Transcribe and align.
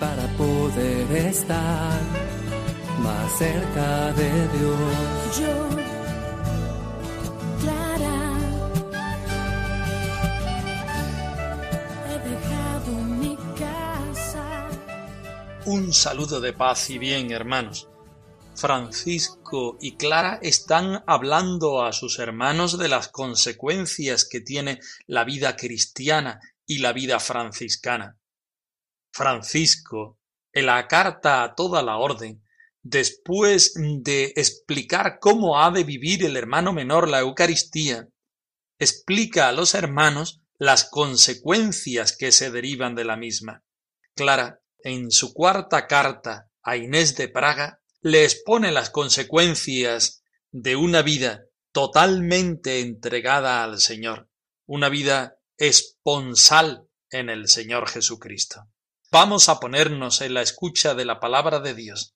Para 0.00 0.26
poder 0.38 1.12
estar 1.28 2.00
más 3.02 3.38
cerca 3.38 4.12
de 4.12 4.48
Dios. 4.48 5.38
Yo, 5.38 5.68
Clara, 7.60 8.32
he 12.08 12.18
dejado 12.30 12.92
mi 13.20 13.36
casa. 13.58 14.68
Un 15.66 15.92
saludo 15.92 16.40
de 16.40 16.54
paz 16.54 16.88
y 16.88 16.98
bien, 16.98 17.30
hermanos. 17.30 17.86
Francisco 18.54 19.78
y 19.80 19.96
Clara 19.96 20.38
están 20.42 21.04
hablando 21.06 21.84
a 21.84 21.92
sus 21.92 22.18
hermanos 22.18 22.78
de 22.78 22.88
las 22.88 23.08
consecuencias 23.08 24.24
que 24.24 24.40
tiene 24.40 24.80
la 25.06 25.24
vida 25.24 25.56
cristiana 25.56 26.40
y 26.66 26.78
la 26.78 26.92
vida 26.92 27.20
franciscana. 27.20 28.19
Francisco, 29.12 30.18
en 30.52 30.66
la 30.66 30.86
carta 30.88 31.42
a 31.42 31.54
toda 31.54 31.82
la 31.82 31.96
orden, 31.96 32.42
después 32.82 33.74
de 33.76 34.32
explicar 34.36 35.18
cómo 35.20 35.62
ha 35.62 35.70
de 35.70 35.84
vivir 35.84 36.24
el 36.24 36.36
hermano 36.36 36.72
menor 36.72 37.08
la 37.08 37.20
Eucaristía, 37.20 38.08
explica 38.78 39.48
a 39.48 39.52
los 39.52 39.74
hermanos 39.74 40.40
las 40.58 40.88
consecuencias 40.88 42.16
que 42.16 42.32
se 42.32 42.50
derivan 42.50 42.94
de 42.94 43.04
la 43.04 43.16
misma. 43.16 43.64
Clara, 44.14 44.60
en 44.82 45.10
su 45.10 45.32
cuarta 45.32 45.86
carta 45.86 46.50
a 46.62 46.76
Inés 46.76 47.16
de 47.16 47.28
Praga, 47.28 47.80
le 48.02 48.24
expone 48.24 48.72
las 48.72 48.90
consecuencias 48.90 50.22
de 50.50 50.76
una 50.76 51.02
vida 51.02 51.44
totalmente 51.72 52.80
entregada 52.80 53.62
al 53.62 53.80
Señor, 53.80 54.28
una 54.66 54.88
vida 54.88 55.36
esponsal 55.56 56.88
en 57.10 57.28
el 57.28 57.48
Señor 57.48 57.88
Jesucristo. 57.88 58.68
Vamos 59.12 59.48
a 59.48 59.58
ponernos 59.58 60.20
en 60.20 60.34
la 60.34 60.42
escucha 60.42 60.94
de 60.94 61.04
la 61.04 61.18
palabra 61.18 61.58
de 61.58 61.74
Dios. 61.74 62.14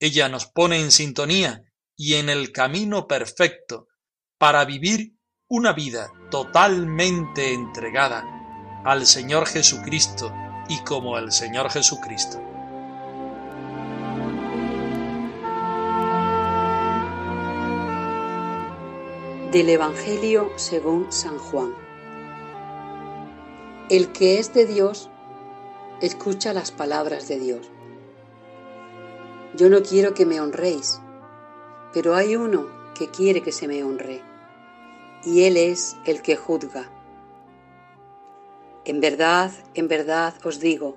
Ella 0.00 0.28
nos 0.28 0.46
pone 0.46 0.80
en 0.80 0.90
sintonía 0.90 1.62
y 1.96 2.14
en 2.14 2.28
el 2.28 2.50
camino 2.50 3.06
perfecto 3.06 3.86
para 4.36 4.64
vivir 4.64 5.12
una 5.48 5.72
vida 5.72 6.10
totalmente 6.32 7.52
entregada 7.52 8.24
al 8.84 9.06
Señor 9.06 9.46
Jesucristo 9.46 10.34
y 10.68 10.82
como 10.82 11.16
el 11.16 11.30
Señor 11.30 11.70
Jesucristo. 11.70 12.38
Del 19.52 19.68
Evangelio 19.68 20.50
según 20.56 21.12
San 21.12 21.38
Juan. 21.38 21.72
El 23.88 24.10
que 24.10 24.40
es 24.40 24.52
de 24.52 24.66
Dios, 24.66 25.08
escucha 26.00 26.52
las 26.52 26.72
palabras 26.72 27.28
de 27.28 27.38
Dios. 27.38 27.70
Yo 29.54 29.70
no 29.70 29.82
quiero 29.82 30.12
que 30.12 30.26
me 30.26 30.40
honréis, 30.40 31.00
pero 31.92 32.14
hay 32.14 32.36
uno 32.36 32.66
que 32.94 33.10
quiere 33.10 33.42
que 33.42 33.52
se 33.52 33.66
me 33.66 33.82
honre, 33.82 34.20
y 35.24 35.44
Él 35.44 35.56
es 35.56 35.96
el 36.04 36.20
que 36.20 36.36
juzga. 36.36 36.90
En 38.84 39.00
verdad, 39.00 39.50
en 39.74 39.88
verdad 39.88 40.34
os 40.44 40.60
digo, 40.60 40.96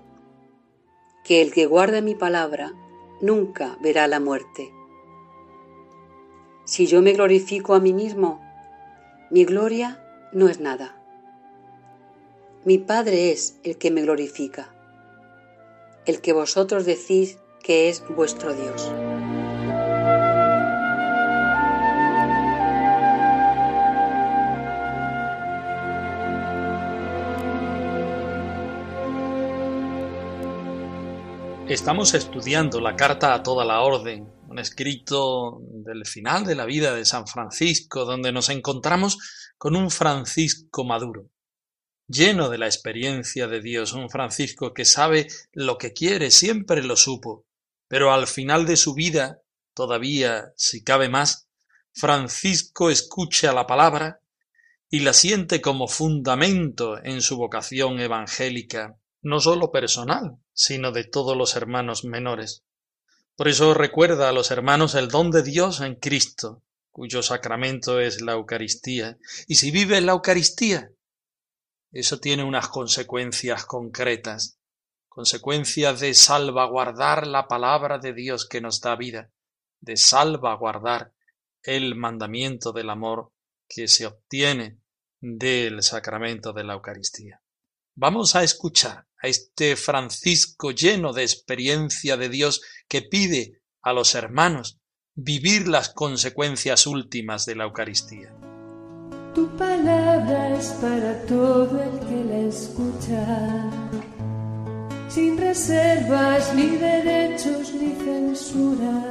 que 1.23 1.41
el 1.41 1.53
que 1.53 1.65
guarda 1.65 2.01
mi 2.01 2.15
palabra 2.15 2.73
nunca 3.21 3.77
verá 3.81 4.07
la 4.07 4.19
muerte. 4.19 4.73
Si 6.65 6.85
yo 6.85 7.01
me 7.01 7.13
glorifico 7.13 7.73
a 7.73 7.79
mí 7.79 7.93
mismo, 7.93 8.41
mi 9.31 9.45
gloria 9.45 10.03
no 10.33 10.49
es 10.49 10.59
nada. 10.59 10.95
Mi 12.65 12.77
Padre 12.77 13.31
es 13.31 13.57
el 13.63 13.77
que 13.77 13.89
me 13.89 14.01
glorifica, 14.01 14.75
el 16.09 16.21
que 16.21 16.33
vosotros 16.33 16.85
decís 16.85 17.37
que 17.61 17.87
es 17.87 18.03
vuestro 18.09 18.55
Dios. 18.55 18.91
Estamos 31.67 32.15
estudiando 32.15 32.81
la 32.81 32.95
carta 32.95 33.35
a 33.35 33.43
toda 33.43 33.63
la 33.63 33.81
orden, 33.81 34.33
un 34.47 34.57
escrito 34.57 35.59
del 35.61 36.07
final 36.07 36.43
de 36.43 36.55
la 36.55 36.65
vida 36.65 36.95
de 36.95 37.05
San 37.05 37.27
Francisco, 37.27 38.05
donde 38.05 38.31
nos 38.31 38.49
encontramos 38.49 39.19
con 39.59 39.75
un 39.75 39.91
Francisco 39.91 40.83
maduro, 40.83 41.27
lleno 42.09 42.49
de 42.49 42.57
la 42.57 42.65
experiencia 42.65 43.47
de 43.47 43.61
Dios, 43.61 43.93
un 43.93 44.09
Francisco 44.09 44.73
que 44.73 44.83
sabe 44.83 45.27
lo 45.53 45.77
que 45.77 45.93
quiere, 45.93 46.31
siempre 46.31 46.83
lo 46.83 46.95
supo, 46.95 47.45
pero 47.87 48.11
al 48.11 48.27
final 48.27 48.65
de 48.65 48.75
su 48.75 48.93
vida, 48.93 49.41
todavía, 49.73 50.51
si 50.57 50.83
cabe 50.83 51.07
más, 51.07 51.47
Francisco 51.93 52.89
escucha 52.89 53.53
la 53.53 53.67
palabra 53.67 54.21
y 54.89 55.01
la 55.01 55.13
siente 55.13 55.61
como 55.61 55.87
fundamento 55.87 56.97
en 57.03 57.21
su 57.21 57.37
vocación 57.37 57.99
evangélica, 57.99 58.97
no 59.21 59.39
sólo 59.39 59.71
personal, 59.71 60.37
sino 60.53 60.91
de 60.91 61.03
todos 61.03 61.37
los 61.37 61.55
hermanos 61.55 62.05
menores. 62.05 62.63
Por 63.35 63.47
eso 63.47 63.73
recuerda 63.73 64.29
a 64.29 64.33
los 64.33 64.51
hermanos 64.51 64.95
el 64.95 65.09
don 65.09 65.29
de 65.31 65.43
Dios 65.43 65.81
en 65.81 65.95
Cristo, 65.95 66.63
cuyo 66.91 67.21
sacramento 67.21 67.99
es 67.99 68.21
la 68.21 68.33
Eucaristía. 68.33 69.17
Y 69.47 69.55
si 69.55 69.71
vive 69.71 69.97
en 69.97 70.07
la 70.07 70.13
Eucaristía, 70.13 70.91
eso 71.91 72.19
tiene 72.19 72.43
unas 72.43 72.67
consecuencias 72.67 73.65
concretas, 73.65 74.59
consecuencias 75.07 75.99
de 75.99 76.13
salvaguardar 76.13 77.25
la 77.25 77.47
palabra 77.47 77.97
de 77.97 78.13
Dios 78.13 78.47
que 78.47 78.61
nos 78.61 78.79
da 78.81 78.95
vida, 78.95 79.31
de 79.79 79.97
salvaguardar 79.97 81.13
el 81.63 81.95
mandamiento 81.95 82.71
del 82.71 82.89
amor 82.89 83.31
que 83.67 83.87
se 83.87 84.05
obtiene 84.05 84.79
del 85.19 85.83
sacramento 85.83 86.53
de 86.53 86.63
la 86.63 86.73
Eucaristía. 86.73 87.41
Vamos 87.95 88.35
a 88.35 88.43
escuchar 88.43 89.07
a 89.21 89.27
este 89.27 89.75
Francisco 89.75 90.71
lleno 90.71 91.11
de 91.11 91.23
experiencia 91.23 92.15
de 92.15 92.29
Dios 92.29 92.61
que 92.87 93.01
pide 93.01 93.61
a 93.81 93.93
los 93.93 94.15
hermanos 94.15 94.79
vivir 95.15 95.67
las 95.67 95.89
consecuencias 95.89 96.87
últimas 96.87 97.45
de 97.45 97.55
la 97.55 97.65
Eucaristía. 97.65 98.33
Tu 99.39 99.47
palabra 99.55 100.49
es 100.49 100.67
para 100.81 101.25
todo 101.25 101.81
el 101.81 101.97
que 102.07 102.25
la 102.25 102.39
escucha, 102.49 103.71
sin 105.07 105.37
reservas 105.37 106.53
ni 106.53 106.75
derechos 106.75 107.73
ni 107.73 107.91
censura. 108.03 109.01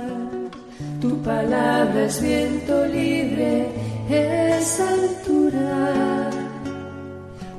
Tu 1.00 1.22
palabra 1.22 2.04
es 2.04 2.20
viento 2.20 2.84
libre, 2.84 3.68
es 4.10 4.78
altura, 4.78 6.28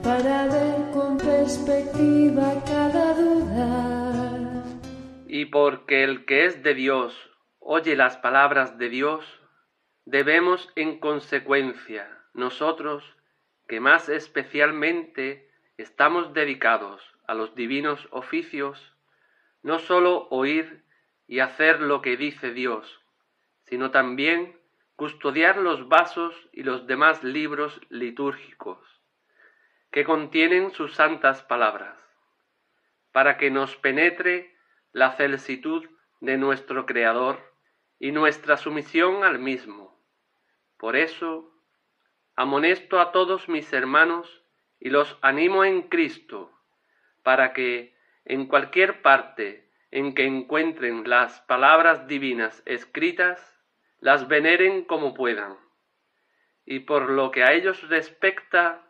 para 0.04 0.46
ver 0.46 0.92
con 0.94 1.18
perspectiva 1.18 2.54
cada 2.68 3.16
duda. 3.16 4.64
Y 5.26 5.46
porque 5.46 6.04
el 6.04 6.24
que 6.26 6.46
es 6.46 6.62
de 6.62 6.76
Dios 6.76 7.16
oye 7.58 7.96
las 7.96 8.18
palabras 8.18 8.78
de 8.78 8.90
Dios, 8.90 9.26
debemos 10.06 10.70
en 10.76 11.00
consecuencia 11.00 12.19
nosotros, 12.40 13.04
que 13.68 13.80
más 13.80 14.10
especialmente 14.10 15.50
estamos 15.78 16.34
dedicados 16.34 17.04
a 17.28 17.36
los 17.36 17.54
divinos 17.54 18.08
oficios, 18.12 18.96
no 19.62 19.80
sólo 19.80 20.28
oír 20.30 20.84
y 21.28 21.40
hacer 21.40 21.80
lo 21.82 22.02
que 22.02 22.18
dice 22.18 22.52
Dios, 22.52 23.00
sino 23.66 23.92
también 23.92 24.60
custodiar 24.96 25.58
los 25.58 25.88
vasos 25.88 26.34
y 26.52 26.64
los 26.64 26.88
demás 26.88 27.24
libros 27.24 27.80
litúrgicos 27.90 28.80
que 29.92 30.04
contienen 30.04 30.72
sus 30.72 30.94
santas 30.96 31.42
palabras, 31.42 31.98
para 33.12 33.38
que 33.38 33.50
nos 33.50 33.76
penetre 33.76 34.56
la 34.92 35.12
celsitud 35.14 35.88
de 36.20 36.38
nuestro 36.38 36.86
Creador 36.86 37.40
y 37.98 38.12
nuestra 38.12 38.58
sumisión 38.58 39.24
al 39.24 39.40
mismo. 39.40 40.00
Por 40.78 40.96
eso, 40.96 41.52
amonesto 42.40 43.02
a 43.02 43.12
todos 43.12 43.50
mis 43.50 43.74
hermanos 43.74 44.42
y 44.80 44.92
los 44.92 45.18
animo 45.22 45.66
en 45.66 45.82
Cristo 45.90 46.50
para 47.22 47.52
que 47.52 47.94
en 48.24 48.46
cualquier 48.46 49.02
parte 49.02 49.68
en 49.92 50.16
que 50.16 50.24
encuentren 50.24 51.10
las 51.10 51.42
palabras 51.42 52.08
divinas 52.08 52.64
escritas, 52.66 53.60
las 54.00 54.30
veneren 54.30 54.86
como 54.86 55.14
puedan. 55.14 55.58
Y 56.64 56.80
por 56.80 57.10
lo 57.10 57.30
que 57.32 57.44
a 57.44 57.52
ellos 57.52 57.90
respecta, 57.90 58.88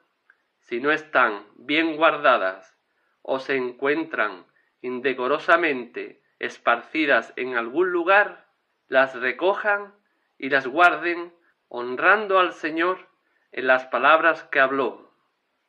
si 0.60 0.80
no 0.80 0.92
están 0.92 1.44
bien 1.56 1.96
guardadas 1.96 2.78
o 3.24 3.40
se 3.40 3.56
encuentran 3.56 4.46
indecorosamente 4.84 6.22
esparcidas 6.38 7.34
en 7.36 7.56
algún 7.56 7.90
lugar, 7.90 8.46
las 8.90 9.16
recojan 9.16 9.96
y 10.38 10.50
las 10.50 10.68
guarden 10.68 11.34
honrando 11.68 12.38
al 12.38 12.54
Señor 12.54 13.09
en 13.52 13.68
las 13.68 13.86
palabras 13.86 14.44
que 14.52 14.60
habló, 14.60 15.12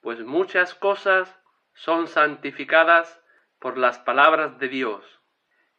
pues 0.00 0.20
muchas 0.20 0.74
cosas 0.74 1.28
son 1.74 2.08
santificadas 2.08 3.20
por 3.58 3.78
las 3.78 3.98
palabras 3.98 4.58
de 4.58 4.68
Dios, 4.68 5.04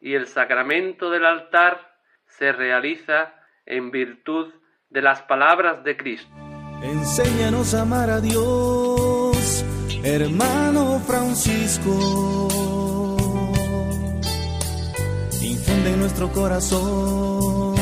y 0.00 0.14
el 0.14 0.26
sacramento 0.26 1.10
del 1.10 1.24
altar 1.24 1.96
se 2.26 2.52
realiza 2.52 3.34
en 3.66 3.90
virtud 3.90 4.52
de 4.90 5.02
las 5.02 5.22
palabras 5.22 5.84
de 5.84 5.96
Cristo. 5.96 6.30
Enséñanos 6.82 7.74
a 7.74 7.82
amar 7.82 8.10
a 8.10 8.20
Dios, 8.20 9.64
hermano 10.02 11.00
Francisco. 11.06 12.48
Infunde 15.40 15.92
en 15.92 16.00
nuestro 16.00 16.28
corazón 16.30 17.74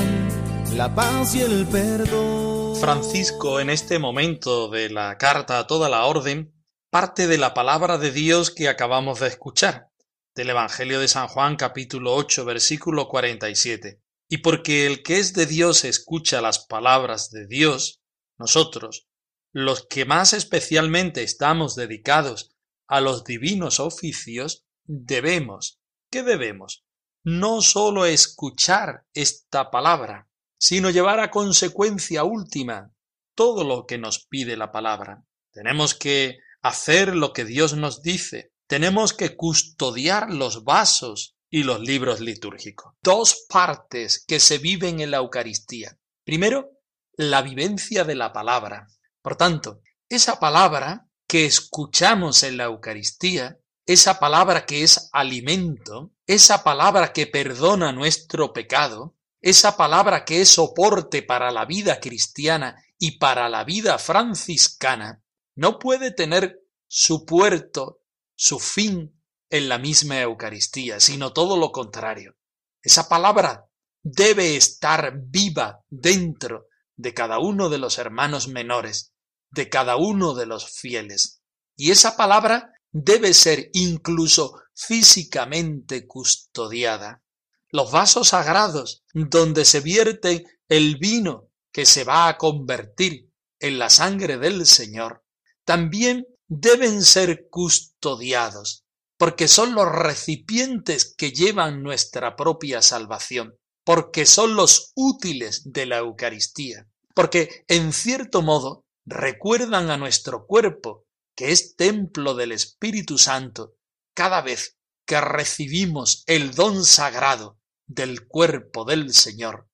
la 0.75 0.95
paz 0.95 1.35
y 1.35 1.41
el 1.41 1.67
perdón. 1.67 2.70
Francisco, 2.81 3.61
en 3.61 3.69
este 3.69 3.99
momento 3.99 4.71
de 4.71 4.89
la 4.89 5.19
carta 5.19 5.59
a 5.59 5.67
toda 5.67 5.91
la 5.91 6.07
orden, 6.07 6.55
parte 6.89 7.27
de 7.27 7.37
la 7.37 7.53
palabra 7.53 7.99
de 7.99 8.11
Dios 8.11 8.51
que 8.51 8.71
acabamos 8.71 9.21
de 9.21 9.29
escuchar, 9.29 9.91
del 10.35 10.49
Evangelio 10.49 10.99
de 10.99 11.07
San 11.07 11.29
Juan 11.29 11.57
capítulo 11.57 12.15
8 12.15 12.47
versículo 12.47 13.07
47. 13.07 14.01
Y 14.31 14.39
porque 14.39 14.87
el 14.87 15.03
que 15.03 15.19
es 15.19 15.35
de 15.35 15.45
Dios 15.45 15.85
escucha 15.85 16.41
las 16.41 16.61
palabras 16.61 17.31
de 17.31 17.47
Dios, 17.47 18.01
nosotros, 18.39 19.09
los 19.53 19.87
que 19.87 20.07
más 20.07 20.33
especialmente 20.33 21.23
estamos 21.23 21.77
dedicados 21.77 22.57
a 22.89 23.03
los 23.03 23.25
divinos 23.25 23.79
oficios, 23.79 24.65
debemos, 24.85 25.83
¿qué 26.11 26.23
debemos? 26.23 26.87
No 27.25 27.61
sólo 27.61 28.07
escuchar 28.07 29.05
esta 29.13 29.71
palabra, 29.71 30.30
sino 30.61 30.91
llevar 30.91 31.21
a 31.21 31.31
consecuencia 31.31 32.23
última 32.23 32.93
todo 33.35 33.65
lo 33.65 33.87
que 33.87 33.97
nos 33.97 34.27
pide 34.27 34.57
la 34.57 34.71
palabra. 34.71 35.25
Tenemos 35.51 35.95
que 35.95 36.39
hacer 36.61 37.17
lo 37.17 37.33
que 37.33 37.47
Dios 37.47 37.75
nos 37.75 38.03
dice, 38.03 38.53
tenemos 38.67 39.15
que 39.15 39.37
custodiar 39.37 40.31
los 40.31 40.63
vasos 40.63 41.35
y 41.49 41.63
los 41.63 41.81
libros 41.81 42.21
litúrgicos. 42.21 42.95
Dos 43.03 43.47
partes 43.49 44.23
que 44.29 44.39
se 44.39 44.59
viven 44.59 45.01
en 45.01 45.11
la 45.11 45.17
Eucaristía. 45.17 45.99
Primero, 46.25 46.71
la 47.17 47.43
vivencia 47.43 48.05
de 48.05 48.15
la 48.15 48.33
palabra. 48.33 48.87
Por 49.23 49.37
tanto, 49.37 49.81
esa 50.09 50.39
palabra 50.39 51.09
que 51.27 51.47
escuchamos 51.47 52.43
en 52.43 52.59
la 52.59 52.65
Eucaristía, 52.65 53.59
esa 53.87 54.21
palabra 54.21 54.67
que 54.67 54.83
es 54.83 55.09
alimento, 55.13 56.13
esa 56.27 56.63
palabra 56.63 57.13
que 57.13 57.27
perdona 57.27 57.93
nuestro 57.93 58.53
pecado, 58.53 59.17
esa 59.41 59.77
palabra 59.77 60.25
que 60.25 60.41
es 60.41 60.51
soporte 60.51 61.23
para 61.23 61.51
la 61.51 61.65
vida 61.65 62.01
cristiana 62.01 62.83
y 62.99 63.19
para 63.19 63.49
la 63.49 63.65
vida 63.65 63.99
franciscana, 63.99 65.23
no 65.55 65.79
puede 65.79 66.11
tener 66.11 66.61
su 66.87 67.25
puerto, 67.25 68.03
su 68.35 68.59
fin 68.59 69.21
en 69.49 69.69
la 69.69 69.79
misma 69.79 70.21
Eucaristía, 70.21 71.01
sino 71.01 71.33
todo 71.33 71.57
lo 71.57 71.73
contrario. 71.73 72.37
Esa 72.83 73.09
palabra 73.09 73.67
debe 74.03 74.57
estar 74.57 75.13
viva 75.17 75.85
dentro 75.89 76.69
de 76.97 77.15
cada 77.15 77.39
uno 77.39 77.69
de 77.69 77.79
los 77.79 77.99
hermanos 77.99 78.49
menores, 78.49 79.13
de 79.51 79.69
cada 79.69 79.97
uno 79.97 80.35
de 80.35 80.47
los 80.47 80.71
fieles. 80.71 81.43
Y 81.77 81.91
esa 81.91 82.17
palabra 82.17 82.73
debe 82.93 83.35
ser 83.35 83.71
incluso 83.73 84.61
físicamente 84.75 86.07
custodiada. 86.07 87.23
Los 87.73 87.93
vasos 87.93 88.29
sagrados 88.29 89.05
donde 89.15 89.65
se 89.65 89.81
vierte 89.81 90.45
el 90.69 90.97
vino 90.97 91.51
que 91.73 91.87
se 91.87 92.03
va 92.03 92.29
a 92.29 92.37
convertir 92.37 93.31
en 93.61 93.79
la 93.79 93.91
sangre 93.91 94.39
del 94.39 94.67
Señor, 94.67 95.25
también 95.65 96.27
deben 96.49 97.05
ser 97.05 97.49
custodiados, 97.49 98.85
porque 99.17 99.47
son 99.47 99.75
los 99.75 99.87
recipientes 99.89 101.15
que 101.15 101.31
llevan 101.31 101.83
nuestra 101.83 102.35
propia 102.35 102.83
salvación, 102.83 103.57
porque 103.85 104.27
son 104.27 104.57
los 104.57 104.91
útiles 104.97 105.73
de 105.73 105.87
la 105.87 105.99
Eucaristía, 105.99 106.89
porque 107.15 107.65
en 107.69 107.93
cierto 107.93 108.43
modo 108.43 108.85
recuerdan 109.07 109.91
a 109.91 109.97
nuestro 109.97 110.47
cuerpo, 110.47 111.07
que 111.37 111.53
es 111.53 111.77
templo 111.77 112.35
del 112.35 112.51
Espíritu 112.51 113.17
Santo, 113.17 113.77
cada 114.13 114.43
vez 114.43 114.77
que 115.07 115.21
recibimos 115.21 116.25
el 116.27 116.55
don 116.55 116.85
sagrado 116.85 117.60
del 117.91 118.29
cuerpo 118.29 118.85
del 118.85 119.13
Señor 119.13 119.69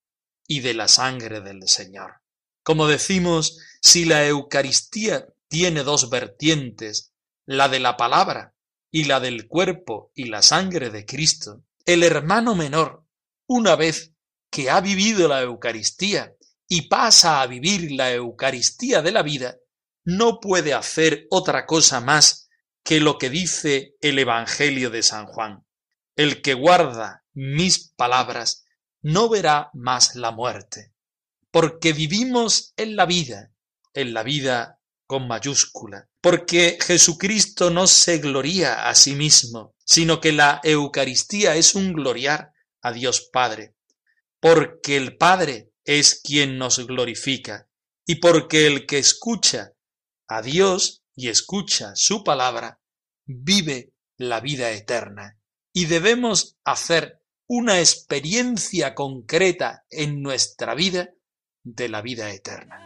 y 0.49 0.61
de 0.61 0.73
la 0.73 0.89
sangre 0.89 1.43
del 1.43 1.69
Señor. 1.69 2.23
Como 2.63 2.89
decimos, 2.89 3.59
si 3.83 4.07
la 4.07 4.27
Eucaristía 4.27 5.27
tiene 5.49 5.83
dos 5.83 6.09
vertientes, 6.09 7.13
la 7.45 7.69
de 7.69 7.79
la 7.79 7.99
palabra 7.99 8.55
y 8.91 9.05
la 9.05 9.21
del 9.21 9.47
cuerpo 9.47 10.13
y 10.15 10.25
la 10.25 10.41
sangre 10.41 10.89
de 10.89 11.05
Cristo, 11.05 11.63
el 11.85 12.03
hermano 12.03 12.55
menor, 12.55 13.05
una 13.47 13.77
vez 13.77 14.15
que 14.51 14.71
ha 14.71 14.81
vivido 14.81 15.29
la 15.29 15.43
Eucaristía 15.43 16.35
y 16.67 16.89
pasa 16.89 17.43
a 17.43 17.47
vivir 17.47 17.93
la 17.93 18.13
Eucaristía 18.13 19.03
de 19.03 19.13
la 19.13 19.23
vida, 19.23 19.59
no 20.05 20.41
puede 20.41 20.73
hacer 20.73 21.27
otra 21.31 21.67
cosa 21.67 22.01
más 22.01 22.49
que 22.83 22.99
lo 22.99 23.19
que 23.19 23.29
dice 23.29 23.95
el 24.01 24.19
Evangelio 24.19 24.89
de 24.89 25.03
San 25.03 25.27
Juan. 25.27 25.67
El 26.17 26.41
que 26.41 26.55
guarda 26.55 27.26
mis 27.37 27.93
palabras 27.97 28.65
no 29.03 29.29
verá 29.29 29.71
más 29.75 30.17
la 30.17 30.31
muerte, 30.31 30.95
porque 31.51 31.93
vivimos 31.93 32.73
en 32.77 32.97
la 32.97 33.05
vida, 33.05 33.53
en 33.93 34.15
la 34.15 34.23
vida 34.23 34.81
con 35.07 35.29
mayúscula, 35.29 36.09
porque 36.21 36.79
Jesucristo 36.81 37.71
no 37.71 37.87
se 37.87 38.19
gloría 38.19 38.89
a 38.89 38.95
sí 38.95 39.15
mismo, 39.15 39.75
sino 39.85 40.21
que 40.21 40.33
la 40.33 40.61
Eucaristía 40.65 41.57
es 41.57 41.75
un 41.75 41.93
gloriar 41.93 42.53
a 42.81 42.93
Dios 42.93 43.29
Padre, 43.31 43.77
porque 44.41 44.97
el 44.97 45.19
Padre 45.19 45.73
es 45.85 46.21
quien 46.25 46.57
nos 46.57 46.85
glorifica, 46.87 47.69
y 48.07 48.17
porque 48.17 48.67
el 48.67 48.87
que 48.87 48.99
escucha 48.99 49.73
a 50.27 50.41
Dios 50.41 51.05
y 51.15 51.29
escucha 51.29 51.95
su 51.97 52.25
palabra, 52.25 52.81
vive 53.27 53.93
la 54.17 54.41
vida 54.41 54.71
eterna. 54.71 55.39
Y 55.73 55.85
debemos 55.85 56.57
hacer 56.65 57.21
una 57.49 57.79
experiencia 57.79 58.95
concreta 58.95 59.85
en 59.91 60.23
nuestra 60.23 60.75
vida 60.75 61.11
de 61.63 61.89
la 61.89 62.03
vida 62.03 62.31
eterna. 62.31 62.81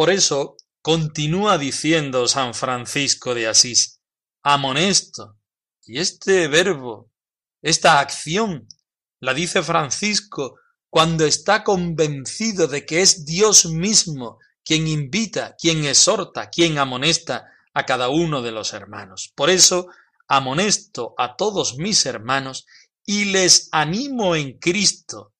Por 0.00 0.08
eso 0.08 0.56
continúa 0.80 1.58
diciendo 1.58 2.26
San 2.26 2.54
Francisco 2.54 3.34
de 3.34 3.48
Asís, 3.48 4.00
amonesto. 4.42 5.36
Y 5.84 5.98
este 5.98 6.48
verbo, 6.48 7.12
esta 7.60 8.00
acción, 8.00 8.66
la 9.18 9.34
dice 9.34 9.62
Francisco 9.62 10.58
cuando 10.88 11.26
está 11.26 11.62
convencido 11.64 12.66
de 12.66 12.86
que 12.86 13.02
es 13.02 13.26
Dios 13.26 13.66
mismo 13.66 14.38
quien 14.64 14.88
invita, 14.88 15.54
quien 15.60 15.84
exhorta, 15.84 16.48
quien 16.48 16.78
amonesta 16.78 17.50
a 17.74 17.84
cada 17.84 18.08
uno 18.08 18.40
de 18.40 18.52
los 18.52 18.72
hermanos. 18.72 19.30
Por 19.34 19.50
eso 19.50 19.88
amonesto 20.28 21.12
a 21.18 21.36
todos 21.36 21.76
mis 21.76 22.06
hermanos 22.06 22.64
y 23.04 23.26
les 23.26 23.68
animo 23.70 24.34
en 24.34 24.56
Cristo. 24.58 25.34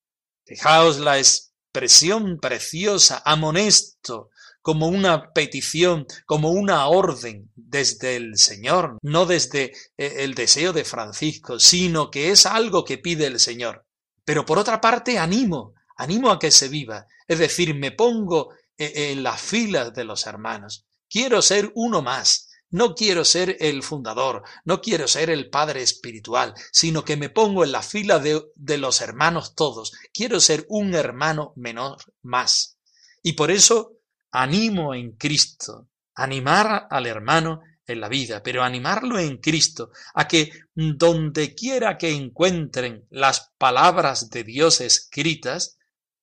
Fijaos 0.44 0.98
la 0.98 1.16
expresión 1.18 2.38
preciosa, 2.38 3.22
amonesto, 3.24 4.28
como 4.62 4.88
una 4.88 5.32
petición, 5.32 6.06
como 6.26 6.50
una 6.50 6.86
orden 6.86 7.50
desde 7.54 8.16
el 8.16 8.36
Señor, 8.36 8.98
no 9.02 9.26
desde 9.26 9.72
eh, 9.96 10.16
el 10.18 10.34
deseo 10.34 10.72
de 10.72 10.84
Francisco, 10.84 11.58
sino 11.58 12.10
que 12.10 12.30
es 12.30 12.46
algo 12.46 12.84
que 12.84 12.98
pide 12.98 13.26
el 13.26 13.40
Señor. 13.40 13.86
Pero 14.24 14.44
por 14.44 14.58
otra 14.58 14.80
parte, 14.80 15.18
animo, 15.18 15.74
animo 15.96 16.30
a 16.30 16.38
que 16.38 16.50
se 16.50 16.68
viva, 16.68 17.06
es 17.26 17.38
decir, 17.38 17.74
me 17.74 17.92
pongo 17.92 18.50
eh, 18.76 19.12
en 19.12 19.22
las 19.22 19.40
filas 19.40 19.94
de 19.94 20.04
los 20.04 20.26
hermanos. 20.26 20.84
Quiero 21.08 21.42
ser 21.42 21.72
uno 21.74 22.02
más, 22.02 22.48
no 22.70 22.94
quiero 22.94 23.24
ser 23.24 23.56
el 23.60 23.82
fundador, 23.82 24.42
no 24.64 24.80
quiero 24.80 25.08
ser 25.08 25.30
el 25.30 25.50
padre 25.50 25.82
espiritual, 25.82 26.54
sino 26.70 27.04
que 27.04 27.16
me 27.16 27.30
pongo 27.30 27.64
en 27.64 27.72
la 27.72 27.82
fila 27.82 28.18
de, 28.18 28.42
de, 28.54 28.78
los 28.78 29.00
hermanos 29.00 29.54
todos. 29.54 29.92
Quiero 30.12 30.38
ser 30.38 30.66
un 30.68 30.94
hermano 30.94 31.52
menor 31.56 31.96
más. 32.22 32.76
Y 33.22 33.32
por 33.32 33.50
eso 33.50 33.99
animo 34.30 34.94
en 34.94 35.12
Cristo, 35.12 35.88
animar 36.14 36.86
al 36.90 37.06
hermano 37.06 37.62
en 37.86 38.00
la 38.00 38.08
vida, 38.08 38.42
pero 38.42 38.62
animarlo 38.62 39.18
en 39.18 39.38
Cristo, 39.38 39.90
a 40.14 40.28
que 40.28 40.50
donde 40.74 41.54
quiera 41.54 41.98
que 41.98 42.10
encuentren 42.10 43.06
las 43.10 43.52
palabras 43.58 44.30
de 44.30 44.44
Dios 44.44 44.80
escritas, 44.80 45.78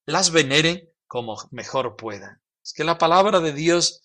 las 0.06 0.32
veneren 0.32 0.90
como 1.08 1.38
mejor 1.52 1.96
puedan. 1.96 2.42
Es 2.64 2.74
que 2.74 2.84
la 2.84 2.98
palabra 2.98 3.40
de 3.40 3.54
Dios 3.54 4.02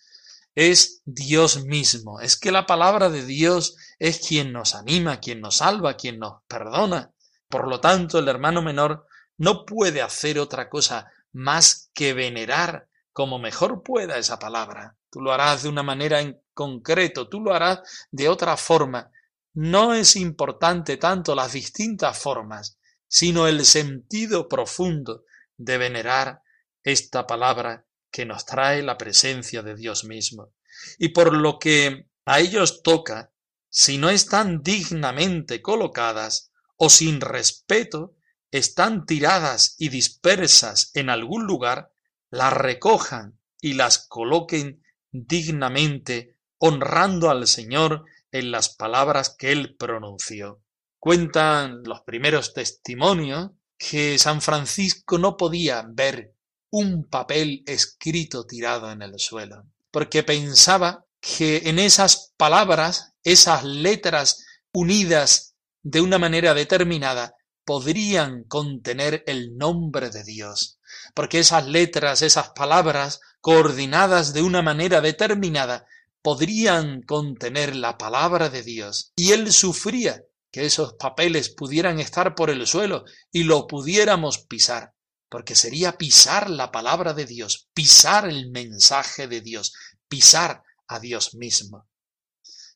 es 0.55 1.03
Dios 1.05 1.65
mismo. 1.65 2.21
Es 2.21 2.37
que 2.37 2.53
la 2.53 2.67
palabra 2.67 3.09
de 3.09 3.25
Dios 3.25 3.77
es 3.99 4.27
quien 4.27 4.53
nos 4.53 4.75
anima, 4.75 5.21
quien 5.21 5.41
nos 5.41 5.59
salva, 5.59 5.97
quien 5.97 6.19
nos 6.19 6.43
perdona. 6.47 7.13
Por 7.49 7.69
lo 7.69 7.81
tanto, 7.81 8.19
el 8.19 8.29
hermano 8.29 8.63
menor 8.63 9.07
no 9.39 9.65
puede 9.65 10.03
hacer 10.03 10.39
otra 10.39 10.69
cosa 10.69 11.11
más 11.33 11.91
que 11.95 12.13
venerar 12.13 12.89
como 13.13 13.39
mejor 13.39 13.83
pueda 13.83 14.19
esa 14.19 14.39
palabra. 14.39 14.97
Tú 15.11 15.21
lo 15.21 15.33
harás 15.33 15.63
de 15.63 15.69
una 15.69 15.83
manera 15.83 16.21
en 16.21 16.41
concreto, 16.55 17.29
tú 17.29 17.41
lo 17.41 17.55
harás 17.55 17.81
de 18.11 18.29
otra 18.29 18.57
forma. 18.57 19.11
No 19.55 19.95
es 19.95 20.17
importante 20.17 20.97
tanto 20.97 21.35
las 21.35 21.53
distintas 21.53 22.19
formas, 22.19 22.79
sino 23.07 23.47
el 23.47 23.65
sentido 23.67 24.49
profundo 24.49 25.25
de 25.57 25.77
venerar 25.79 26.43
esta 26.83 27.27
palabra 27.27 27.87
que 28.11 28.25
nos 28.25 28.47
trae 28.47 28.83
la 28.83 28.97
presencia 28.97 29.63
de 29.63 29.75
Dios 29.75 30.05
mismo. 30.05 30.55
Y 30.99 31.09
por 31.09 31.37
lo 31.37 31.59
que 31.59 32.09
a 32.25 32.41
ellos 32.41 32.83
toca, 32.83 33.33
si 33.69 33.99
no 33.99 34.11
están 34.11 34.63
dignamente 34.63 35.63
colocadas 35.63 36.51
o 36.77 36.89
sin 36.89 37.21
respeto, 37.21 38.17
están 38.51 39.07
tiradas 39.07 39.77
y 39.79 39.89
dispersas 39.89 40.91
en 40.95 41.09
algún 41.09 41.47
lugar, 41.47 41.92
las 42.33 42.53
recojan 42.55 43.39
y 43.61 43.75
las 43.75 44.09
coloquen 44.09 44.83
dignamente, 45.13 46.39
honrando 46.59 47.31
al 47.31 47.47
Señor 47.47 48.07
en 48.33 48.51
las 48.51 48.71
palabras 48.71 49.37
que 49.39 49.53
él 49.53 49.77
pronunció. 49.77 50.63
Cuentan 50.99 51.83
los 51.85 52.01
primeros 52.01 52.55
testimonios 52.55 53.51
que 53.77 54.19
San 54.19 54.41
Francisco 54.41 55.19
no 55.19 55.37
podía 55.37 55.85
ver 55.87 56.35
un 56.71 57.05
papel 57.05 57.63
escrito 57.67 58.47
tirado 58.47 58.91
en 58.91 59.03
el 59.03 59.19
suelo, 59.19 59.67
porque 59.91 60.23
pensaba 60.23 61.05
que 61.21 61.69
en 61.69 61.79
esas 61.79 62.33
palabras, 62.39 63.13
esas 63.23 63.63
letras 63.63 64.47
unidas 64.73 65.55
de 65.83 66.01
una 66.01 66.19
manera 66.19 66.55
determinada, 66.55 67.37
podrían 67.65 68.45
contener 68.45 69.23
el 69.27 69.57
nombre 69.59 70.09
de 70.09 70.25
Dios, 70.25 70.79
porque 71.15 71.41
esas 71.41 71.67
letras, 71.67 72.23
esas 72.23 72.51
palabras, 72.51 73.21
coordinadas 73.41 74.33
de 74.33 74.43
una 74.43 74.63
manera 74.63 75.01
determinada, 75.01 75.87
podrían 76.23 77.03
contener 77.03 77.75
la 77.75 77.99
palabra 77.99 78.49
de 78.49 78.63
Dios. 78.63 79.13
Y 79.17 79.33
él 79.33 79.53
sufría 79.53 80.23
que 80.51 80.67
esos 80.67 80.95
papeles 80.95 81.49
pudieran 81.49 81.99
estar 81.99 82.35
por 82.35 82.51
el 82.51 82.67
suelo 82.67 83.05
y 83.33 83.45
lo 83.45 83.67
pudiéramos 83.67 84.39
pisar 84.39 84.93
porque 85.33 85.57
sería 85.57 85.97
pisar 85.97 86.51
la 86.51 86.71
palabra 86.71 87.15
de 87.15 87.25
Dios, 87.25 87.71
pisar 87.73 88.29
el 88.29 88.51
mensaje 88.51 89.29
de 89.29 89.41
Dios, 89.41 89.73
pisar 90.07 90.63
a 90.89 91.01
Dios 91.01 91.35
mismo. 91.35 91.89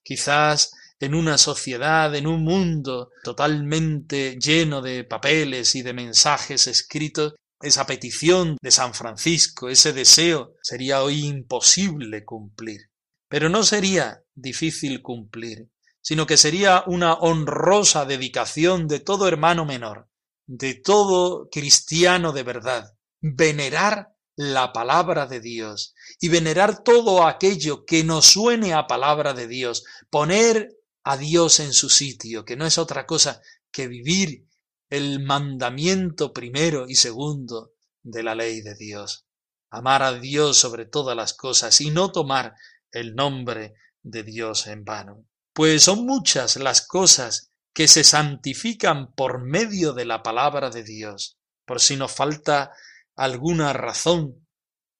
Quizás 0.02 0.72
en 0.98 1.14
una 1.14 1.36
sociedad, 1.36 2.14
en 2.14 2.26
un 2.26 2.42
mundo 2.42 3.10
totalmente 3.22 4.38
lleno 4.40 4.80
de 4.80 5.04
papeles 5.04 5.74
y 5.74 5.82
de 5.82 5.92
mensajes 5.92 6.66
escritos, 6.66 7.34
esa 7.60 7.86
petición 7.86 8.56
de 8.60 8.70
San 8.70 8.94
Francisco, 8.94 9.68
ese 9.68 9.92
deseo, 9.92 10.54
sería 10.62 11.02
hoy 11.02 11.24
imposible 11.24 12.24
cumplir. 12.24 12.90
Pero 13.28 13.48
no 13.48 13.62
sería 13.62 14.22
difícil 14.34 15.02
cumplir, 15.02 15.70
sino 16.00 16.26
que 16.26 16.36
sería 16.36 16.84
una 16.86 17.14
honrosa 17.14 18.04
dedicación 18.04 18.86
de 18.86 19.00
todo 19.00 19.26
hermano 19.26 19.64
menor, 19.64 20.08
de 20.46 20.74
todo 20.74 21.48
cristiano 21.50 22.32
de 22.32 22.42
verdad, 22.44 22.94
venerar 23.20 24.12
la 24.36 24.72
palabra 24.72 25.26
de 25.26 25.40
Dios 25.40 25.94
y 26.20 26.28
venerar 26.28 26.82
todo 26.82 27.26
aquello 27.26 27.84
que 27.84 28.04
nos 28.04 28.26
suene 28.26 28.74
a 28.74 28.86
palabra 28.86 29.32
de 29.32 29.48
Dios, 29.48 29.84
poner 30.10 30.76
a 31.02 31.16
Dios 31.16 31.58
en 31.60 31.72
su 31.72 31.88
sitio, 31.88 32.44
que 32.44 32.56
no 32.56 32.66
es 32.66 32.78
otra 32.78 33.06
cosa 33.06 33.40
que 33.72 33.88
vivir 33.88 34.45
el 34.88 35.20
mandamiento 35.20 36.32
primero 36.32 36.86
y 36.88 36.94
segundo 36.94 37.72
de 38.02 38.22
la 38.22 38.34
ley 38.34 38.60
de 38.60 38.74
Dios. 38.74 39.26
Amar 39.70 40.02
a 40.02 40.12
Dios 40.12 40.58
sobre 40.58 40.86
todas 40.86 41.16
las 41.16 41.34
cosas 41.34 41.80
y 41.80 41.90
no 41.90 42.12
tomar 42.12 42.54
el 42.92 43.14
nombre 43.14 43.74
de 44.02 44.22
Dios 44.22 44.66
en 44.68 44.84
vano. 44.84 45.26
Pues 45.52 45.84
son 45.84 46.06
muchas 46.06 46.56
las 46.56 46.86
cosas 46.86 47.50
que 47.74 47.88
se 47.88 48.04
santifican 48.04 49.12
por 49.12 49.42
medio 49.42 49.92
de 49.92 50.04
la 50.04 50.22
palabra 50.22 50.70
de 50.70 50.82
Dios. 50.82 51.38
Por 51.64 51.80
si 51.80 51.96
nos 51.96 52.12
falta 52.12 52.72
alguna 53.16 53.72
razón, 53.72 54.46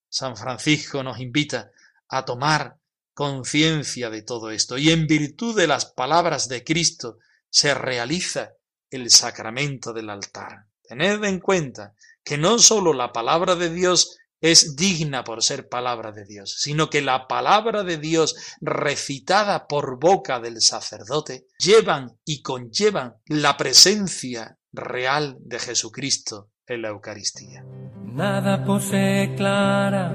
San 0.09 0.37
Francisco 0.37 1.03
nos 1.03 1.21
invita 1.21 1.71
a 2.09 2.25
tomar 2.25 2.79
conciencia 3.15 4.11
de 4.11 4.23
todo 4.23 4.51
esto 4.51 4.77
y 4.77 4.91
en 4.91 5.07
virtud 5.07 5.57
de 5.57 5.67
las 5.67 5.87
palabras 5.87 6.49
de 6.49 6.65
Cristo 6.65 7.19
se 7.49 7.73
realiza 7.73 8.56
el 8.91 9.11
sacramento 9.11 9.93
del 9.93 10.11
altar. 10.11 10.67
Tened 10.89 11.25
en 11.25 11.41
cuenta 11.41 11.95
que 12.25 12.39
no 12.39 12.59
sólo 12.59 12.93
la 12.93 13.13
palabra 13.13 13.57
de 13.57 13.71
Dios 13.71 14.19
es 14.41 14.77
digna 14.77 15.25
por 15.25 15.43
ser 15.43 15.69
palabra 15.69 16.13
de 16.13 16.25
Dios, 16.25 16.57
sino 16.59 16.91
que 16.91 17.01
la 17.01 17.27
palabra 17.27 17.83
de 17.83 17.99
Dios 17.99 18.37
recitada 18.61 19.67
por 19.67 19.99
boca 19.99 20.41
del 20.41 20.61
sacerdote 20.61 21.47
llevan 21.59 22.19
y 22.25 22.43
conllevan 22.43 23.15
la 23.27 23.57
presencia 23.57 24.59
real 24.73 25.37
de 25.41 25.59
Jesucristo 25.59 26.51
en 26.67 26.83
la 26.83 26.89
Eucaristía. 26.89 27.65
Nada 28.05 28.65
posee 28.65 29.35
clara, 29.37 30.11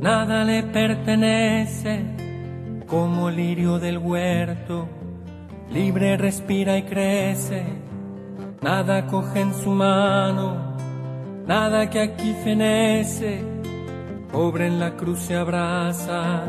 nada 0.00 0.44
le 0.44 0.62
pertenece, 0.64 2.84
como 2.86 3.30
lirio 3.30 3.78
del 3.78 3.98
huerto, 3.98 4.88
libre 5.70 6.16
respira 6.16 6.78
y 6.78 6.82
crece, 6.84 7.64
nada 8.62 9.06
coge 9.06 9.40
en 9.40 9.54
su 9.54 9.70
mano 9.70 10.76
nada 11.46 11.88
que 11.88 12.00
aquí 12.00 12.34
fenece, 12.42 13.40
pobre 14.32 14.66
en 14.66 14.80
la 14.80 14.96
cruz 14.96 15.20
se 15.20 15.36
abraza, 15.36 16.44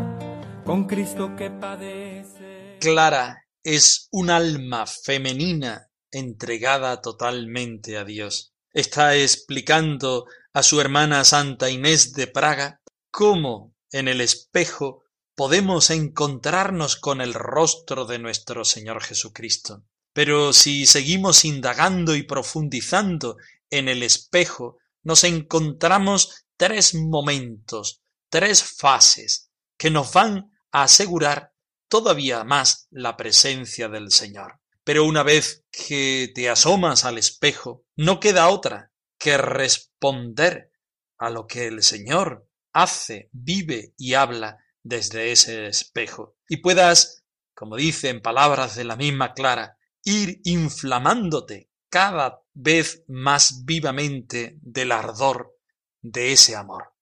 con 0.66 0.86
Cristo 0.86 1.36
que 1.36 1.52
padece. 1.52 2.78
Clara 2.82 3.46
es 3.64 4.08
un 4.12 4.30
alma 4.30 4.86
femenina 4.88 5.90
entregada 6.12 7.02
totalmente 7.02 7.98
a 7.98 8.04
Dios. 8.04 8.54
Está 8.74 9.16
explicando 9.16 10.26
a 10.54 10.64
su 10.64 10.82
hermana 10.82 11.24
Santa 11.24 11.70
Inés 11.70 12.14
de 12.14 12.28
Praga 12.28 12.82
cómo 13.12 13.76
en 13.92 14.08
el 14.08 14.22
espejo 14.22 15.04
podemos 15.38 15.92
encontrarnos 15.92 16.96
con 16.96 17.22
el 17.22 17.36
rostro 17.36 18.06
de 18.06 18.18
nuestro 18.18 18.66
Señor 18.66 19.04
Jesucristo. 19.04 19.84
Pero 20.12 20.52
si 20.52 20.88
seguimos 20.88 21.46
indagando 21.46 22.16
y 22.16 22.24
profundizando 22.24 23.38
en 23.70 23.88
el 23.88 24.02
espejo, 24.02 24.80
nos 25.04 25.24
encontramos 25.24 26.48
tres 26.58 26.96
momentos, 26.96 28.02
tres 28.32 28.64
fases 28.64 29.52
que 29.78 29.92
nos 29.92 30.12
van 30.12 30.52
a 30.72 30.82
asegurar 30.82 31.54
todavía 31.88 32.44
más 32.44 32.88
la 32.90 33.16
presencia 33.16 33.90
del 33.90 34.12
Señor. 34.12 34.60
Pero 34.84 35.06
una 35.06 35.22
vez 35.22 35.66
que 35.70 36.32
te 36.34 36.50
asomas 36.50 37.06
al 37.06 37.20
espejo, 37.20 37.86
no 37.96 38.20
queda 38.20 38.50
otra 38.50 38.92
que 39.20 39.38
responder 39.38 40.72
a 41.20 41.30
lo 41.30 41.46
que 41.46 41.68
el 41.68 41.84
Señor 41.84 42.50
hace, 42.74 43.30
vive 43.34 43.94
y 43.98 44.16
habla 44.16 44.58
desde 44.88 45.32
ese 45.32 45.68
espejo. 45.68 46.38
Y 46.48 46.58
puedas, 46.58 47.24
como 47.54 47.76
dice 47.76 48.10
en 48.10 48.22
palabras 48.22 48.76
de 48.76 48.84
la 48.84 48.96
misma 48.96 49.34
Clara, 49.34 49.78
ir 50.04 50.42
inflamándote 50.46 51.70
cada 51.90 52.42
vez 52.54 53.04
más 53.08 53.66
vivamente 53.66 54.58
del 54.62 54.92
ardor 54.92 55.58
de 56.02 56.32
ese 56.32 56.56
amor. 56.56 56.94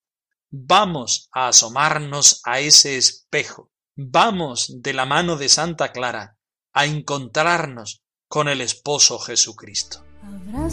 vamos 0.57 1.27
a 1.33 1.49
asomarnos 1.49 2.39
a 2.45 2.61
ese 2.61 2.95
espejo, 2.97 3.71
vamos 3.95 4.81
de 4.81 4.93
la 4.93 5.05
mano 5.05 5.35
de 5.35 5.49
Santa 5.49 5.91
Clara 5.91 6.37
a 6.71 6.85
encontrarnos 6.85 8.03
con 8.29 8.47
el 8.47 8.61
esposo 8.61 9.19
Jesucristo. 9.19 10.05
A 10.53 10.69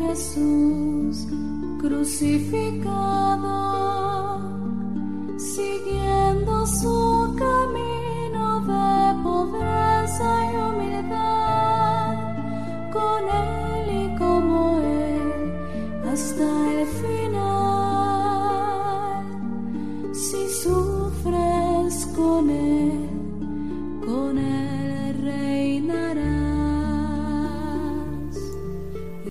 Jesús 0.00 1.26
crucificado, 1.80 3.52
siguiendo 5.42 6.64
su 6.66 7.34
camino 7.36 8.60
de 8.60 9.22
pobreza 9.22 10.52
y 10.52 10.56
humildad, 10.56 12.16
con 12.92 13.28
él 13.28 13.86
y 14.04 14.16
como 14.16 14.78
él, 14.80 15.52
hasta 16.10 16.46
el 16.72 16.86
final. 17.02 17.42
Si 20.14 20.48
sufres 20.48 22.06
con 22.14 22.48
él, 22.48 23.08
con 24.06 24.38
él 24.38 25.22
reinarás. 25.22 26.22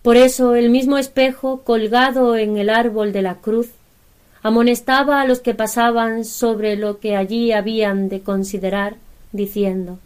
Por 0.01 0.17
eso 0.17 0.55
el 0.55 0.69
mismo 0.69 0.97
espejo, 0.97 1.61
colgado 1.63 2.35
en 2.35 2.57
el 2.57 2.69
árbol 2.69 3.13
de 3.13 3.21
la 3.21 3.35
cruz, 3.35 3.69
amonestaba 4.43 5.21
a 5.21 5.25
los 5.25 5.39
que 5.39 5.53
pasaban 5.53 6.25
sobre 6.25 6.75
lo 6.75 6.99
que 6.99 7.15
allí 7.15 7.51
habían 7.51 8.09
de 8.09 8.21
considerar, 8.21 8.95
diciendo 9.31 9.99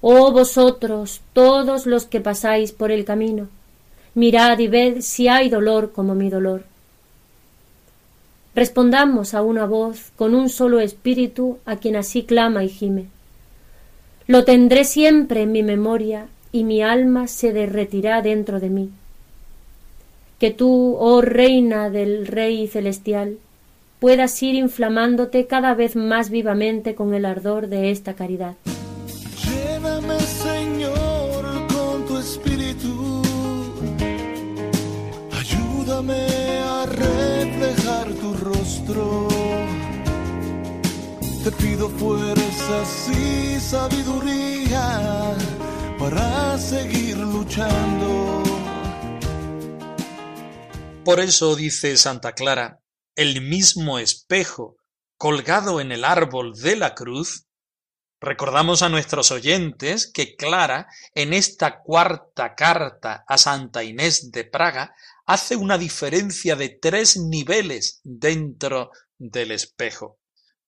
Oh 0.00 0.32
vosotros, 0.32 1.20
todos 1.32 1.86
los 1.86 2.06
que 2.06 2.20
pasáis 2.20 2.72
por 2.72 2.90
el 2.90 3.04
camino, 3.04 3.48
mirad 4.14 4.58
y 4.58 4.66
ved 4.66 5.00
si 5.00 5.28
hay 5.28 5.48
dolor 5.48 5.92
como 5.92 6.16
mi 6.16 6.28
dolor. 6.28 6.64
Respondamos 8.54 9.32
a 9.32 9.42
una 9.42 9.64
voz 9.64 10.10
con 10.16 10.34
un 10.34 10.48
solo 10.48 10.80
espíritu 10.80 11.58
a 11.64 11.76
quien 11.76 11.96
así 11.96 12.24
clama 12.24 12.64
y 12.64 12.68
gime. 12.68 13.06
Lo 14.26 14.44
tendré 14.44 14.84
siempre 14.84 15.42
en 15.42 15.52
mi 15.52 15.62
memoria 15.62 16.26
y 16.50 16.64
mi 16.64 16.82
alma 16.82 17.28
se 17.28 17.52
derretirá 17.52 18.22
dentro 18.22 18.60
de 18.60 18.70
mí. 18.70 18.90
Que 20.42 20.50
tú, 20.50 20.96
oh 20.98 21.20
reina 21.20 21.88
del 21.88 22.26
Rey 22.26 22.66
celestial, 22.66 23.38
puedas 24.00 24.42
ir 24.42 24.56
inflamándote 24.56 25.46
cada 25.46 25.72
vez 25.74 25.94
más 25.94 26.30
vivamente 26.30 26.96
con 26.96 27.14
el 27.14 27.26
ardor 27.26 27.68
de 27.68 27.92
esta 27.92 28.14
caridad. 28.14 28.56
Llévame, 29.44 30.18
Señor, 30.18 31.44
con 31.72 32.06
tu 32.06 32.18
espíritu. 32.18 33.22
Ayúdame 35.30 36.26
a 36.58 36.86
reflejar 36.86 38.08
tu 38.14 38.34
rostro. 38.34 39.28
Te 41.44 41.52
pido 41.52 41.88
fuerzas 41.88 43.10
y 43.10 43.60
sabiduría 43.60 45.36
para 46.00 46.58
seguir 46.58 47.16
luchando. 47.18 48.51
Por 51.04 51.20
eso 51.20 51.56
dice 51.56 51.96
Santa 51.96 52.32
Clara, 52.32 52.80
el 53.16 53.40
mismo 53.40 53.98
espejo 53.98 54.76
colgado 55.16 55.80
en 55.80 55.92
el 55.92 56.04
árbol 56.04 56.54
de 56.54 56.76
la 56.76 56.94
cruz, 56.94 57.46
recordamos 58.20 58.82
a 58.82 58.88
nuestros 58.88 59.30
oyentes 59.30 60.10
que 60.10 60.36
Clara, 60.36 60.86
en 61.14 61.32
esta 61.32 61.80
cuarta 61.80 62.54
carta 62.54 63.24
a 63.26 63.36
Santa 63.38 63.82
Inés 63.82 64.30
de 64.30 64.44
Praga, 64.44 64.94
hace 65.26 65.56
una 65.56 65.76
diferencia 65.78 66.56
de 66.56 66.68
tres 66.68 67.16
niveles 67.16 68.00
dentro 68.04 68.90
del 69.18 69.50
espejo. 69.50 70.18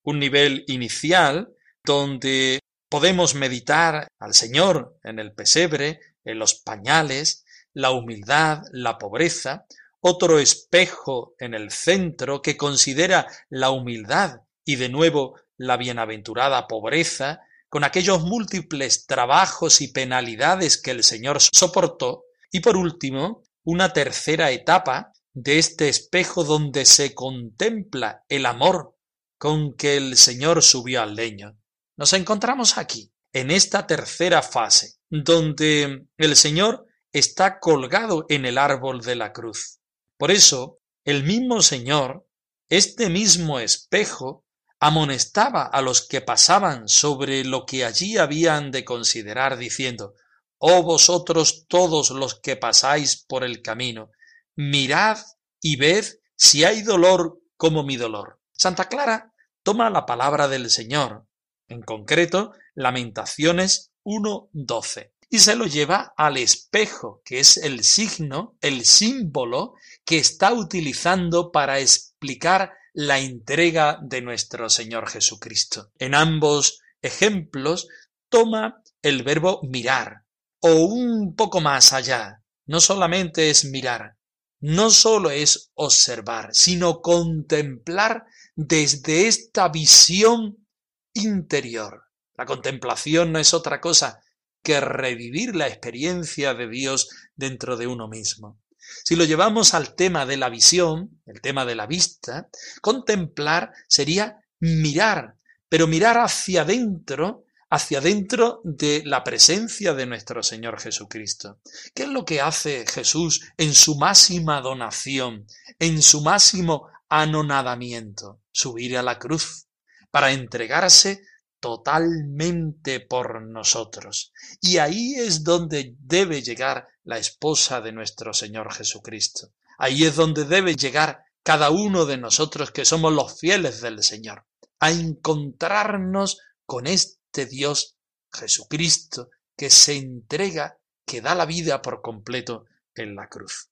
Un 0.03 0.19
nivel 0.19 0.63
inicial, 0.67 1.49
donde 1.83 2.59
Podemos 2.89 3.33
meditar 3.35 4.07
al 4.19 4.33
Señor 4.33 4.97
en 5.03 5.19
el 5.19 5.33
pesebre, 5.33 5.99
en 6.23 6.39
los 6.39 6.55
pañales, 6.55 7.43
la 7.73 7.91
humildad, 7.91 8.61
la 8.71 8.97
pobreza, 8.97 9.65
otro 10.07 10.37
espejo 10.37 11.33
en 11.39 11.55
el 11.55 11.71
centro 11.71 12.43
que 12.43 12.55
considera 12.55 13.25
la 13.49 13.71
humildad 13.71 14.41
y 14.63 14.75
de 14.75 14.87
nuevo 14.87 15.39
la 15.57 15.77
bienaventurada 15.77 16.67
pobreza, 16.67 17.39
con 17.69 17.83
aquellos 17.83 18.21
múltiples 18.21 19.07
trabajos 19.07 19.81
y 19.81 19.87
penalidades 19.87 20.79
que 20.79 20.91
el 20.91 21.03
Señor 21.03 21.39
soportó, 21.41 22.25
y 22.51 22.59
por 22.59 22.77
último, 22.77 23.41
una 23.63 23.93
tercera 23.93 24.51
etapa 24.51 25.11
de 25.33 25.57
este 25.57 25.89
espejo 25.89 26.43
donde 26.43 26.85
se 26.85 27.15
contempla 27.15 28.23
el 28.29 28.45
amor 28.45 28.95
con 29.39 29.73
que 29.73 29.97
el 29.97 30.17
Señor 30.17 30.61
subió 30.61 31.01
al 31.01 31.15
leño. 31.15 31.57
Nos 31.97 32.13
encontramos 32.13 32.77
aquí, 32.77 33.11
en 33.33 33.49
esta 33.49 33.87
tercera 33.87 34.43
fase, 34.43 34.97
donde 35.09 36.05
el 36.17 36.35
Señor 36.35 36.85
está 37.11 37.59
colgado 37.59 38.27
en 38.29 38.45
el 38.45 38.59
árbol 38.59 39.01
de 39.01 39.15
la 39.15 39.33
cruz. 39.33 39.79
Por 40.17 40.31
eso, 40.31 40.79
el 41.03 41.23
mismo 41.23 41.61
Señor, 41.61 42.27
este 42.69 43.09
mismo 43.09 43.59
espejo, 43.59 44.45
amonestaba 44.79 45.63
a 45.63 45.81
los 45.81 46.07
que 46.07 46.21
pasaban 46.21 46.87
sobre 46.87 47.43
lo 47.43 47.65
que 47.65 47.85
allí 47.85 48.17
habían 48.17 48.71
de 48.71 48.85
considerar, 48.85 49.57
diciendo, 49.57 50.13
Oh 50.57 50.83
vosotros 50.83 51.65
todos 51.67 52.11
los 52.11 52.39
que 52.39 52.55
pasáis 52.55 53.17
por 53.17 53.43
el 53.43 53.61
camino, 53.61 54.11
mirad 54.55 55.17
y 55.61 55.75
ved 55.77 56.05
si 56.35 56.63
hay 56.63 56.81
dolor 56.81 57.39
como 57.57 57.83
mi 57.83 57.97
dolor. 57.97 58.39
Santa 58.51 58.87
Clara 58.87 59.33
toma 59.63 59.89
la 59.89 60.05
palabra 60.05 60.47
del 60.47 60.69
Señor 60.69 61.27
en 61.67 61.81
concreto 61.81 62.53
Lamentaciones 62.75 63.91
1.12, 64.03 65.11
y 65.29 65.39
se 65.39 65.55
lo 65.55 65.65
lleva 65.65 66.13
al 66.15 66.37
espejo, 66.37 67.21
que 67.25 67.39
es 67.39 67.57
el 67.57 67.83
signo, 67.83 68.55
el 68.61 68.85
símbolo 68.85 69.73
que 70.05 70.17
está 70.17 70.53
utilizando 70.53 71.51
para 71.51 71.79
explicar 71.79 72.73
la 72.93 73.19
entrega 73.19 73.99
de 74.01 74.21
nuestro 74.21 74.69
Señor 74.69 75.09
Jesucristo. 75.09 75.91
En 75.97 76.15
ambos 76.15 76.79
ejemplos 77.01 77.87
toma 78.29 78.81
el 79.01 79.23
verbo 79.23 79.61
mirar, 79.63 80.23
o 80.61 80.73
un 80.85 81.35
poco 81.35 81.59
más 81.59 81.91
allá. 81.91 82.41
No 82.67 82.79
solamente 82.79 83.49
es 83.49 83.65
mirar, 83.65 84.15
no 84.59 84.89
solo 84.89 85.29
es 85.29 85.71
observar, 85.73 86.49
sino 86.53 87.01
contemplar 87.01 88.25
desde 88.55 89.27
esta 89.27 89.69
visión 89.69 90.67
interior. 91.13 92.03
La 92.35 92.45
contemplación 92.45 93.31
no 93.31 93.39
es 93.39 93.53
otra 93.53 93.79
cosa 93.81 94.21
que 94.63 94.79
revivir 94.79 95.55
la 95.55 95.67
experiencia 95.67 96.53
de 96.53 96.67
Dios 96.67 97.09
dentro 97.35 97.77
de 97.77 97.87
uno 97.87 98.07
mismo. 98.07 98.59
Si 99.03 99.15
lo 99.15 99.23
llevamos 99.23 99.73
al 99.73 99.95
tema 99.95 100.25
de 100.25 100.37
la 100.37 100.49
visión, 100.49 101.21
el 101.25 101.41
tema 101.41 101.65
de 101.65 101.75
la 101.75 101.87
vista, 101.87 102.49
contemplar 102.81 103.71
sería 103.87 104.39
mirar, 104.59 105.35
pero 105.69 105.87
mirar 105.87 106.17
hacia 106.17 106.61
adentro, 106.61 107.45
hacia 107.69 107.99
adentro 107.99 108.61
de 108.63 109.03
la 109.05 109.23
presencia 109.23 109.93
de 109.93 110.05
nuestro 110.05 110.43
Señor 110.43 110.79
Jesucristo. 110.79 111.59
¿Qué 111.93 112.03
es 112.03 112.09
lo 112.09 112.25
que 112.25 112.41
hace 112.41 112.85
Jesús 112.87 113.41
en 113.57 113.73
su 113.73 113.95
máxima 113.95 114.61
donación, 114.61 115.45
en 115.79 116.01
su 116.01 116.21
máximo 116.21 116.87
anonadamiento? 117.09 118.41
Subir 118.51 118.97
a 118.97 119.03
la 119.03 119.19
cruz, 119.19 119.67
para 120.11 120.31
entregarse 120.31 121.21
totalmente 121.59 122.99
por 122.99 123.41
nosotros. 123.41 124.31
Y 124.61 124.77
ahí 124.77 125.15
es 125.15 125.43
donde 125.43 125.95
debe 125.99 126.41
llegar 126.41 126.87
la 127.03 127.17
esposa 127.17 127.81
de 127.81 127.91
nuestro 127.91 128.33
Señor 128.33 128.73
Jesucristo. 128.73 129.51
Ahí 129.77 130.03
es 130.05 130.15
donde 130.15 130.45
debe 130.45 130.75
llegar 130.75 131.23
cada 131.43 131.69
uno 131.69 132.05
de 132.05 132.17
nosotros 132.17 132.71
que 132.71 132.85
somos 132.85 133.13
los 133.13 133.39
fieles 133.39 133.81
del 133.81 134.03
Señor, 134.03 134.45
a 134.79 134.91
encontrarnos 134.91 136.39
con 136.65 136.87
este 136.87 137.45
Dios 137.45 137.95
Jesucristo 138.31 139.29
que 139.55 139.69
se 139.69 139.95
entrega, 139.95 140.77
que 141.05 141.21
da 141.21 141.35
la 141.35 141.45
vida 141.45 141.81
por 141.81 142.01
completo 142.01 142.65
en 142.95 143.15
la 143.15 143.29
cruz. 143.29 143.69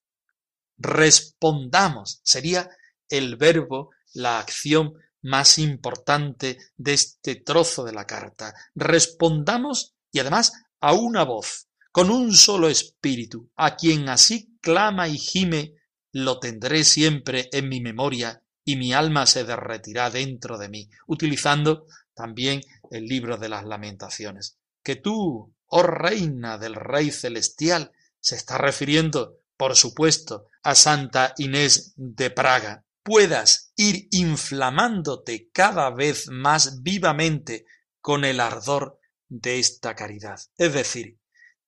Respondamos, 0.76 2.20
sería 2.22 2.70
el 3.08 3.36
verbo, 3.36 3.90
la 4.12 4.38
acción 4.38 4.94
más 5.24 5.58
importante 5.58 6.58
de 6.76 6.92
este 6.92 7.36
trozo 7.36 7.82
de 7.82 7.92
la 7.92 8.06
carta. 8.06 8.54
Respondamos 8.74 9.94
y 10.12 10.20
además 10.20 10.52
a 10.80 10.92
una 10.92 11.24
voz, 11.24 11.68
con 11.90 12.10
un 12.10 12.34
solo 12.34 12.68
espíritu, 12.68 13.50
a 13.56 13.74
quien 13.74 14.08
así 14.08 14.58
clama 14.60 15.08
y 15.08 15.16
gime, 15.18 15.74
lo 16.12 16.38
tendré 16.38 16.84
siempre 16.84 17.48
en 17.52 17.68
mi 17.68 17.80
memoria 17.80 18.42
y 18.64 18.76
mi 18.76 18.92
alma 18.92 19.26
se 19.26 19.44
derretirá 19.44 20.10
dentro 20.10 20.58
de 20.58 20.68
mí, 20.68 20.90
utilizando 21.06 21.86
también 22.14 22.60
el 22.90 23.06
libro 23.06 23.38
de 23.38 23.48
las 23.48 23.64
lamentaciones. 23.64 24.58
Que 24.82 24.96
tú, 24.96 25.54
oh 25.66 25.82
reina 25.82 26.58
del 26.58 26.74
Rey 26.74 27.10
Celestial, 27.10 27.92
se 28.20 28.36
está 28.36 28.58
refiriendo, 28.58 29.38
por 29.56 29.74
supuesto, 29.74 30.48
a 30.62 30.74
Santa 30.74 31.34
Inés 31.38 31.94
de 31.96 32.30
Praga, 32.30 32.84
puedas 33.04 33.72
ir 33.76 34.08
inflamándote 34.10 35.50
cada 35.52 35.90
vez 35.90 36.28
más 36.28 36.82
vivamente 36.82 37.66
con 38.00 38.24
el 38.24 38.40
ardor 38.40 38.98
de 39.28 39.58
esta 39.58 39.94
caridad. 39.94 40.40
Es 40.56 40.72
decir, 40.72 41.18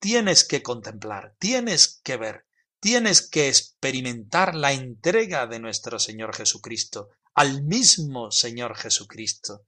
tienes 0.01 0.45
que 0.45 0.63
contemplar, 0.63 1.37
tienes 1.39 2.01
que 2.03 2.17
ver, 2.17 2.47
tienes 2.81 3.29
que 3.29 3.49
experimentar 3.49 4.55
la 4.55 4.73
entrega 4.73 5.47
de 5.47 5.61
nuestro 5.61 5.99
Señor 5.99 6.35
Jesucristo 6.35 7.11
al 7.35 7.63
mismo 7.63 8.31
Señor 8.31 8.77
Jesucristo. 8.77 9.67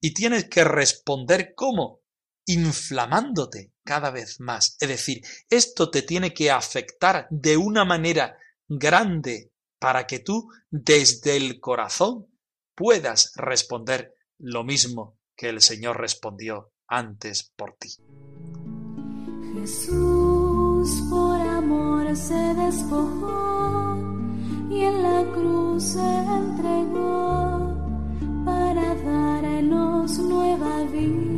Y 0.00 0.14
tienes 0.14 0.48
que 0.48 0.64
responder 0.64 1.52
cómo? 1.54 2.00
Inflamándote 2.46 3.72
cada 3.84 4.10
vez 4.10 4.40
más. 4.40 4.76
Es 4.80 4.88
decir, 4.88 5.22
esto 5.50 5.90
te 5.90 6.02
tiene 6.02 6.32
que 6.32 6.50
afectar 6.50 7.26
de 7.30 7.56
una 7.56 7.84
manera 7.84 8.38
grande 8.68 9.52
para 9.78 10.06
que 10.06 10.18
tú 10.18 10.48
desde 10.70 11.36
el 11.36 11.60
corazón 11.60 12.26
puedas 12.74 13.32
responder 13.36 14.14
lo 14.38 14.64
mismo 14.64 15.18
que 15.36 15.48
el 15.48 15.60
Señor 15.60 16.00
respondió 16.00 16.72
antes 16.86 17.52
por 17.56 17.76
ti. 17.76 17.90
Jesús 19.54 21.02
por 21.10 21.40
amor 21.40 22.16
se 22.16 22.54
despojó 22.54 23.96
y 24.70 24.80
en 24.82 25.02
la 25.02 25.24
cruz 25.32 25.82
se 25.84 26.18
entregó 26.18 27.74
para 28.44 28.94
darnos 28.94 30.18
nueva 30.18 30.82
vida. 30.84 31.37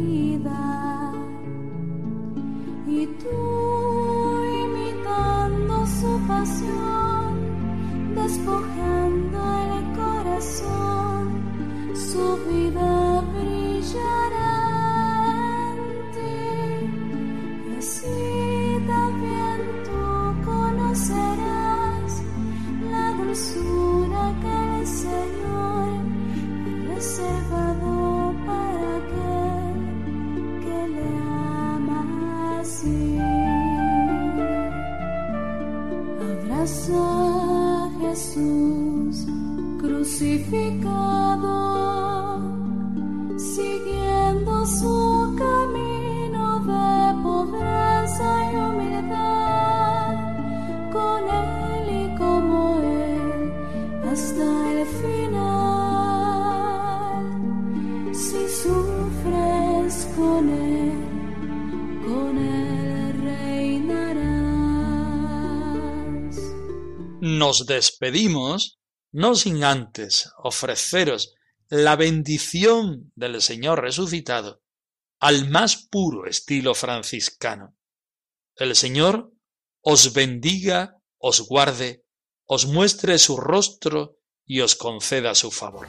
Nos 67.51 67.67
despedimos 67.67 68.79
no 69.11 69.35
sin 69.35 69.65
antes 69.65 70.31
ofreceros 70.39 71.35
la 71.69 71.97
bendición 71.97 73.11
del 73.17 73.43
Señor 73.43 73.81
resucitado 73.81 74.63
al 75.19 75.49
más 75.49 75.89
puro 75.91 76.29
estilo 76.29 76.77
franciscano. 76.77 77.77
El 78.55 78.77
Señor 78.77 79.33
os 79.81 80.13
bendiga, 80.13 81.03
os 81.19 81.41
guarde, 81.41 82.05
os 82.45 82.67
muestre 82.67 83.19
su 83.19 83.37
rostro 83.37 84.19
y 84.47 84.61
os 84.61 84.77
conceda 84.77 85.35
su 85.35 85.51
favor. 85.51 85.89